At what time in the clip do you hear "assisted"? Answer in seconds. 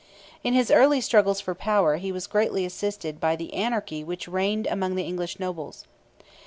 2.65-3.19